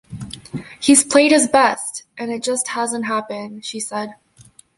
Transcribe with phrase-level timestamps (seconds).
[0.79, 4.15] He's played his best, and it just hasn't happened, she said.